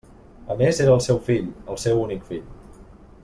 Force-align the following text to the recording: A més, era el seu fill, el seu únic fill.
A 0.53 0.55
més, 0.61 0.79
era 0.85 0.95
el 0.99 1.03
seu 1.07 1.19
fill, 1.29 1.51
el 1.75 1.79
seu 1.83 2.03
únic 2.07 2.27
fill. 2.31 2.47